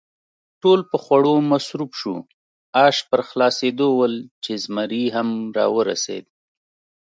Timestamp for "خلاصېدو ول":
3.29-4.15